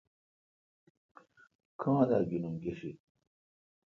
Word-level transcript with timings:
گاں 1.79 2.03
دہ 2.09 2.17
گݨوم 2.29 2.55
گیشد۔؟ 2.61 2.91